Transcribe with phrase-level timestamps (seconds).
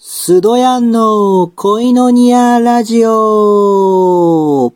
[0.00, 4.72] スドヤンの恋のニアラジオ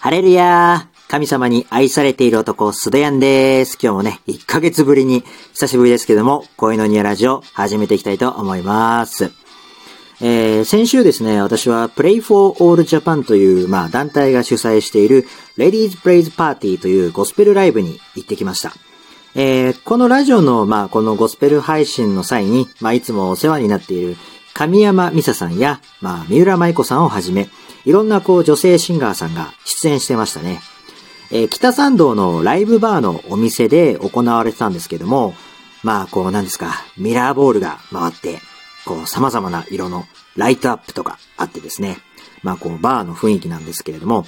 [0.00, 3.78] ハレルヤー神様に愛されている男、スドヤンです。
[3.80, 5.22] 今日もね、1ヶ月ぶりに、
[5.52, 9.47] 久しぶりですけども、恋のニアラジオ始めていきたいと思います。
[10.20, 15.26] えー、先週ですね、私は Play for All Japan という、まあ、団体が主催している
[15.56, 18.72] Ladies Praise Party というゴスペルライブに行ってきました。
[19.36, 24.16] えー、このラジオの、まあ、このゴスペル配信の際に、まあ、いつもお世話になっている
[24.54, 27.48] 神山美沙さんや、まあ、三浦舞子さんをはじめ、
[27.84, 30.60] いろんなこう女性シンガーさんが出演してましたね。
[31.30, 35.34] えー、北参道のライブバーのお店で行われてたんですけども、
[35.84, 38.40] まあ、こう、なんですか、ミラーボールが回って、
[38.84, 40.04] こう、様々な色の
[40.36, 41.98] ライトアップとかあってですね、
[42.42, 44.24] まあ、こう、バーの雰囲気なんですけれども、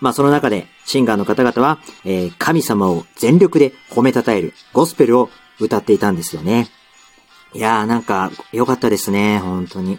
[0.00, 6.68] まあ、その中で、シンガーの方々は、えー、神様を全力で褒めたたえるゴスペルを歌っていたんですよね。
[7.52, 9.98] いやー、なんか、良かったですね、本当に。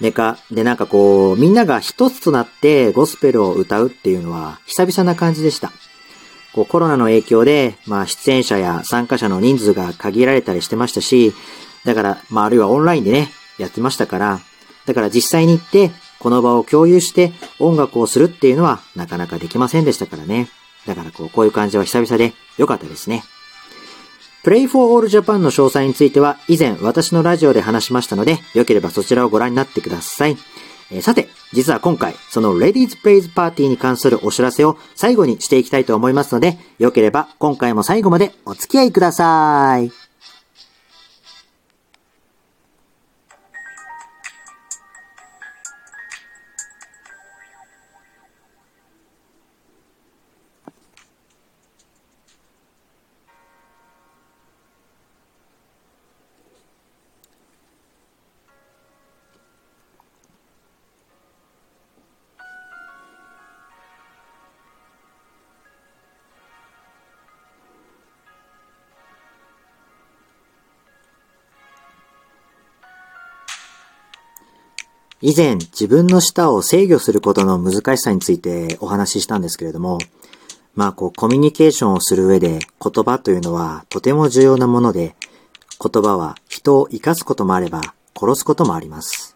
[0.00, 5.72] でか、でなんかこう、みんなが一つとなってゴスペルを歌うっていうのは久々な感じでした。
[6.52, 11.32] こうコロナの影響で、まあ出演者や参加者の人数が限られたりしてましたし、
[11.84, 14.40] だから、まああるいはオンラインでね、やってましたから、
[14.86, 20.48] だから実際に行って、この場を共有して音楽をするっていうのはなかなかできませんでしたからね。
[20.86, 23.24] だからこう、こういう感じは久々で良かったですね。
[24.44, 30.36] Play for All Japan の詳細については以前私のラジオで話しましたので、よければそちらをご覧になってください。
[30.90, 40.03] えー、さて、実は今回、その Ladies Praise Party に関するお知らせを最後にしていきたいと思いますので、よければ今回も最後までお付き合いください。
[75.26, 79.96] 以前自分の舌を制御することの難しさについてお話ししたんですけれども、
[80.74, 85.16] まあこうコミュニケーションをする上で言葉というのはとても重要なもので、
[85.80, 87.80] 言葉は人を生かすこともあれば
[88.14, 89.34] 殺すこともあります。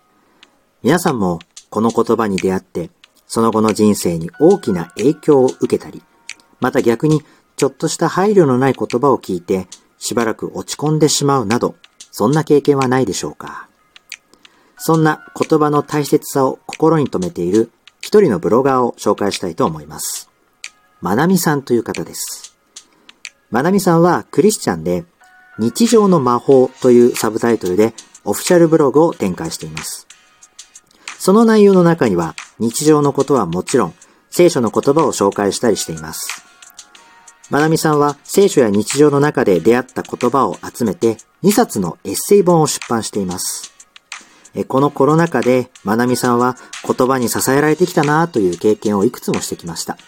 [0.82, 1.38] 皆さんも
[1.70, 2.90] この言葉に出会って
[3.26, 6.02] その後の人生に大きな影響を受けたり、
[6.60, 7.22] また逆に
[7.56, 11.76] ちょっとした配慮のない言葉を聞いてしばらく落ち込んでしまうなど、
[12.10, 13.67] そんな経験はないでしょうか
[14.78, 20.30] そんな言葉の大切さを心に留めている一人のブロガーを紹介したいと思います。
[21.00, 22.56] まなみさんという方です。
[23.50, 25.04] まなみさんはクリスチャンで
[25.58, 27.94] 日常の魔法というサブタイトルで
[28.24, 30.06] オフィシャルブログを展開しています。
[31.18, 33.94] その内容の中には日常のことはもちろん
[34.30, 36.44] 聖書の言葉を紹介したりしています。
[37.50, 43.77] まなみさんは聖書や日常の中で出会った言葉を集めて2冊のエッセイ本を出版しています。
[44.64, 49.98] このコロナ禍で、まなみさんは言葉に支えられてきたなという経験をいくつもしてきました。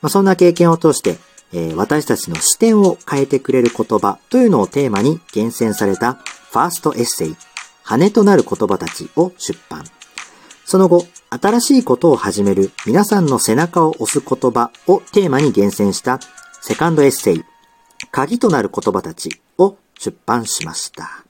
[0.00, 1.18] まあ、そんな経験を通して、
[1.52, 7.36] えー、私たちの視点を変えてくれる言葉というのをテーマに厳選されたファーストエッセイ、
[7.82, 9.84] 羽となる言葉たちを出版。
[10.64, 16.20] その後、新しいことを始める皆さんの背中を押す言葉をテーマに厳選した
[16.60, 17.44] セカンドエッセイ、
[18.10, 21.24] 鍵となる言葉たちを出版しました。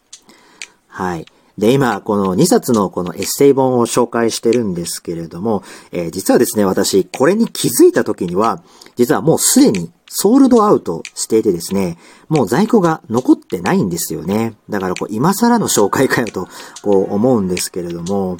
[0.88, 1.26] はい。
[1.58, 8.62] で、今、この2冊のこのエッセイ本を紹介してるんですけれども、えー、実はですね、私、これに気づいた時には、
[8.94, 11.98] 実はもうすでにソールドアウトしていてですね、
[12.28, 14.54] もう在庫が残ってないんですよね。
[14.70, 16.48] だからこう、今更の紹介かよと、
[16.82, 18.36] こう思うんですけれども、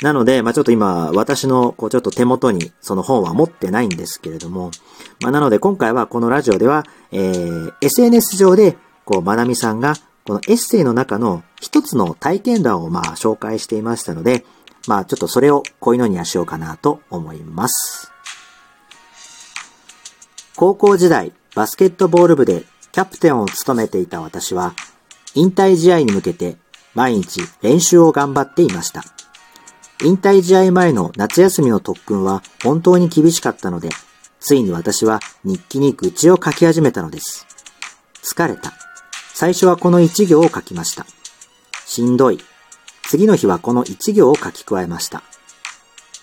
[0.00, 4.70] なので、まあちょっと今、私の、こう、ちょっと手元にその本は持ってないんですけれども、
[5.20, 9.94] まあなので今回はこのラジオでは、えー、SNS 上で、こう、まなみさんが
[10.30, 14.44] このエッセイの中の一つの体験談をまあ紹介していましたので、
[14.86, 18.12] まあちょっとそれをこういうのにはしようかなと思います。
[20.54, 22.62] 高校時代、バスケットボール部で
[22.92, 24.74] キャプテンを務めていた私は、
[25.34, 26.58] 引退試合に向けて
[26.94, 29.02] 毎日練習を頑張っていました。
[30.04, 33.88] 引退試合前の夏休みの特訓は本当に厳しかったので、
[34.38, 37.48] ついに私は日記に愚痴を書き始めたのです。
[38.22, 38.79] 疲れた。
[39.40, 41.06] 最初はこの1行を書きました。
[41.86, 42.40] しんどい。
[43.04, 45.22] 次の日はこの1行を書き加えました。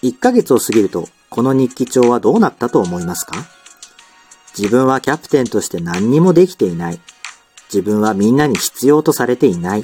[0.04, 3.34] 1ヶ月を過ぎるとこの日記帳はどうなったと思いますか？
[4.56, 7.00] 自分はキャプテンとして何にもできていない。
[7.74, 9.84] 自分はみんなに必要とされていない。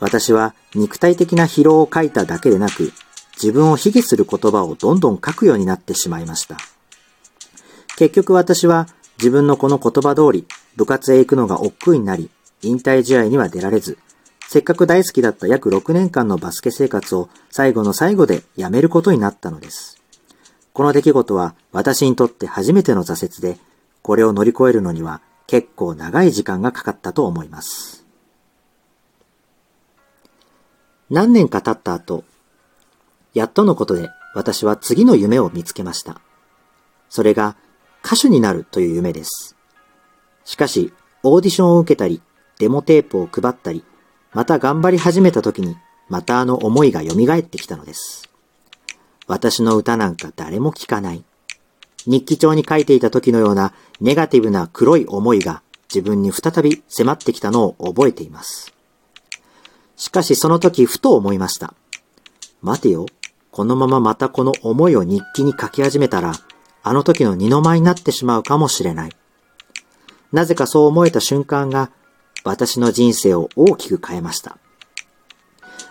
[0.00, 2.94] 私は肉体的な疲労を書いただけでなく、
[3.34, 6.56] 自分を卑下する言葉をどんどん書くようになってしまいました。
[7.98, 8.88] 結局私は
[9.18, 12.30] 自分のこの言葉通り、部活へ行くのが億劫になり、
[12.62, 13.98] 引退試合には出られず、
[14.48, 20.00] せっかく大好きだった約6年間のバスケ生活を最後の最後で辞めることになったのです。
[20.72, 23.60] この出来事は私にとって初めての挫折で、
[24.02, 28.06] これを乗り越えるのには結構長い時間がかかったと思います。
[31.10, 32.24] 何年か経った後、
[33.34, 36.20] やっとのことで私は次の夢を見つけました。
[37.08, 37.56] それが
[38.04, 39.56] 歌手になるという夢です。
[40.44, 40.92] しかし、
[41.22, 42.22] オーディションを受けたり、
[42.58, 43.84] デモテープを配ったり、
[44.32, 45.76] また頑張り始めた時に、
[46.08, 48.28] またあの思いが蘇ってきたのです。
[49.26, 51.24] 私の歌なんか誰も聞かない。
[52.06, 55.62] 日記帳に書いていた時のようなネガティブな黒い思いが
[55.92, 58.72] 自分に再び迫ってきたのを覚えています。
[59.96, 61.74] しかしその時ふと思いました。
[62.62, 63.06] 待てよ。
[63.50, 66.32] このまままたこの思いを日記に書き始めたら、
[66.82, 69.10] あの時の二の舞になってしまうかもしれない。
[70.32, 71.90] なぜかそう思えた瞬間が、
[72.44, 74.58] 私の人生を大きく変えました。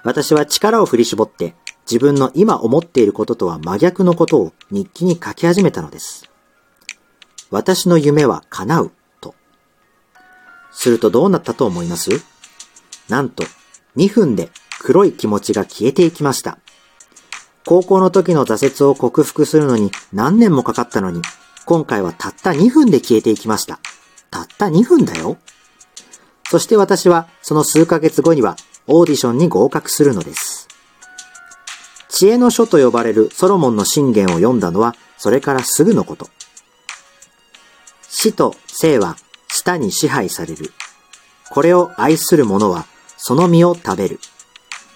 [0.04, 1.56] 私は力を振り絞って、
[1.90, 6.30] 自分の今思っていることとは真逆のことを日記に書き始めたのです。
[7.50, 8.92] 私の夢は叶う、
[9.22, 9.36] と。
[10.72, 12.12] するとどうなったと思います？
[13.10, 13.44] なんと、
[13.96, 14.50] 2分で
[14.80, 16.60] 黒い気持ちが消えていきました。
[17.68, 21.22] 高校の時の挫折を克服するのに何年もかかったのに、
[21.66, 23.82] 今回はたった2分で消えていきました。
[24.32, 25.36] たった2分だよ。
[26.46, 28.56] そして私はその数ヶ月後には
[28.88, 30.70] オーディションに合格するのです。
[32.08, 36.30] 知恵の書と呼ばれるソロモンの信玄を読んだのはそれからすぐのこと。
[38.08, 39.18] 死と生は
[39.50, 40.72] 舌に支配される。
[41.50, 42.86] これを愛する者は
[43.18, 44.22] その実を食べる。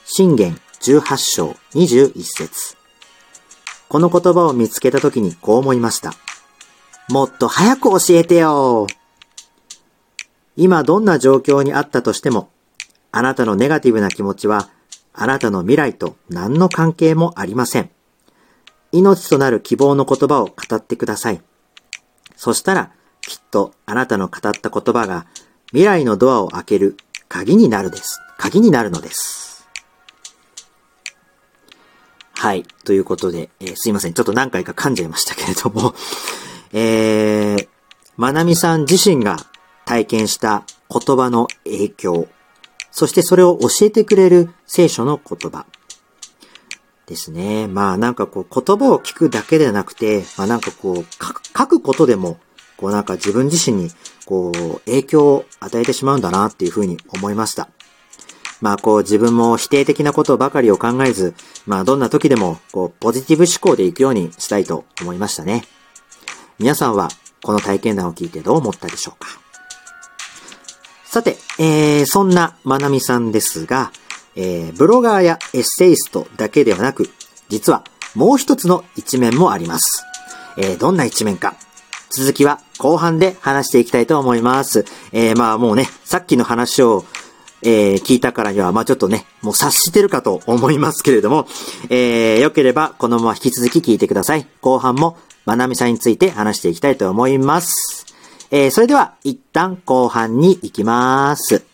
[0.06, 2.76] 信玄18章21節
[3.88, 6.14] この言葉を見つけた時にこう思いました。
[7.08, 8.88] もっと早く教えてよ
[10.56, 12.50] 今どんな状況にあったとしても、
[13.12, 14.70] あなたのネガティブな気持ちは、
[15.14, 17.92] あなたの未来と何の関係もありません。
[18.92, 21.42] 命となる希望の言葉を語ってください。
[22.36, 22.92] そしたら、
[23.22, 25.28] きっとあなたの語った言葉が
[25.68, 26.98] 未来のドアを開ける
[27.28, 28.20] 鍵になるです。
[28.38, 29.51] 鍵になるのです。
[32.42, 32.64] はい。
[32.86, 34.16] ということで、えー、すいません。
[34.16, 35.94] ちょっと何回か噛んじゃいましたけれども、
[36.74, 37.68] えー、
[38.18, 39.38] まなみさん自身が
[39.86, 42.28] 体験した言葉の影響、
[42.90, 45.68] そしてそれを教えてくれる聖書の言葉
[47.06, 47.68] ですね。
[47.68, 51.06] まあなんかこう言葉を聞くだけではなくて、まあなんかこう
[51.56, 52.40] 書くことでも、
[52.76, 53.92] こうなんか自分自身に
[54.26, 57.70] こう、影響を与えてしまうんだなっていうふうに思いました。
[58.62, 61.34] まあこう自分も否定的なことばかりを考えず、
[61.66, 65.66] まあどんな時でもこうポジティブ思考でいくようにしたいと思いましたね。
[66.60, 67.10] 皆さんは
[67.44, 69.28] この体験談を聞いてどう思ったでしょうか？
[71.06, 73.92] さて、えー、そんなまなみさんですが、
[74.36, 77.10] えー、ブロガーやエッセイストだけではなく、
[77.50, 77.84] 実は
[78.16, 80.06] もう一つの一面もあります。
[80.58, 81.56] えー、どんな一面か、
[82.12, 84.86] 続きは後半で話していきたいと思います。
[85.12, 87.04] えー、まあもうね、さっきの話を、
[87.64, 91.48] えー、聞いたからには、まあちょっとね、もう察してるかと思いますけれども、
[91.90, 94.48] えー、良ければこのまま引き続き聞いてください。
[94.62, 98.06] 後半も、まなみさんについて話していきたいと思います。
[98.52, 101.71] えー、それでは、一旦後半に行きます。